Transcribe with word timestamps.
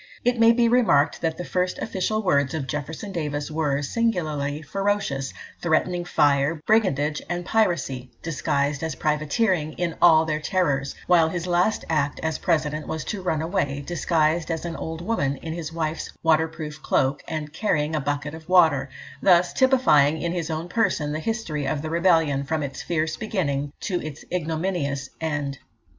It 0.25 0.39
may 0.39 0.51
be 0.51 0.67
remarked 0.67 1.21
that 1.21 1.37
the 1.37 1.45
first 1.45 1.77
official 1.77 2.23
words 2.23 2.55
of 2.55 2.65
Jefferson 2.65 3.11
Davis 3.11 3.51
were 3.51 3.83
singularly 3.83 4.63
ferocious, 4.63 5.31
threatening 5.61 6.05
fire, 6.05 6.59
brigandage, 6.65 7.21
and 7.29 7.45
piracy, 7.45 8.09
disguised 8.23 8.81
as 8.81 8.95
privateering, 8.95 9.73
in 9.73 9.93
all 10.01 10.25
their 10.25 10.39
terrors; 10.39 10.95
while 11.05 11.29
his 11.29 11.45
last 11.45 11.85
act 11.87 12.19
as 12.23 12.39
President 12.39 12.87
was 12.87 13.03
to 13.03 13.21
run 13.21 13.43
away, 13.43 13.83
disguised 13.85 14.49
as 14.49 14.65
an 14.65 14.75
old 14.75 15.01
woman, 15.01 15.35
in 15.37 15.53
his 15.53 15.71
wife's 15.71 16.09
waterproof 16.23 16.81
cloak, 16.81 17.23
and 17.27 17.53
carrying 17.53 17.95
a 17.95 18.01
bucket 18.01 18.33
of 18.33 18.49
water 18.49 18.89
thus 19.21 19.53
typifying 19.53 20.19
in 20.19 20.31
his 20.31 20.49
own 20.49 20.67
person 20.67 21.11
the 21.11 21.19
history 21.19 21.67
of 21.67 21.83
the 21.83 21.91
rebellion 21.91 22.43
from 22.43 22.63
its 22.63 22.81
fierce 22.81 23.17
beginning 23.17 23.71
to 23.79 24.01
its 24.03 24.25
ignominious 24.31 25.11
end. 25.21 25.59